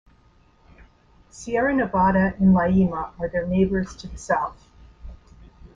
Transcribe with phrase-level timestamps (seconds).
[1.29, 4.67] Sierra Nevada and Llaima are their neighbors to the south.